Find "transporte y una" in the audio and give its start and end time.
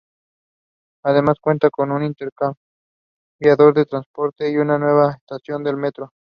3.85-4.79